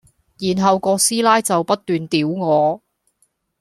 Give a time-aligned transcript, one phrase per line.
[0.39, 2.81] 然後個師奶就不斷屌我